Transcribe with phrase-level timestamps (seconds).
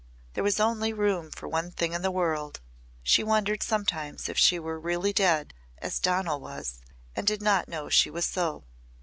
[0.33, 2.59] There was only room for one thing in the world.
[3.03, 6.79] She wondered sometimes if she were really dead as Donal was
[7.15, 8.63] and did not know she was so.